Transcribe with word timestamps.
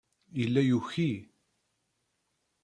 Yella 0.39 0.61
yuki. 0.69 1.11